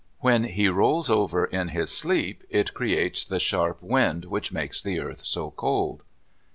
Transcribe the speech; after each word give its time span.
When 0.17 0.45
he 0.45 0.67
rolls 0.67 1.11
over 1.11 1.45
in 1.45 1.67
his 1.67 1.91
sleep, 1.95 2.43
it 2.49 2.73
creates 2.73 3.23
the 3.23 3.39
sharp 3.39 3.83
wind 3.83 4.25
which 4.25 4.51
makes 4.51 4.81
the 4.81 4.99
earth 4.99 5.23
so 5.23 5.51
cold. 5.51 6.01